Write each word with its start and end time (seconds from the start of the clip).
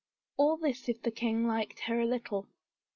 All 0.35 0.57
this 0.57 0.89
if 0.89 1.03
the 1.03 1.11
king 1.11 1.45
liked 1.45 1.81
her 1.81 1.99
a 2.01 2.07
little. 2.07 2.47